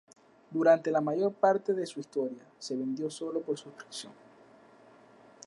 [0.49, 4.11] Durante la mayor parte de su historia, se vendió sólo por suscripción.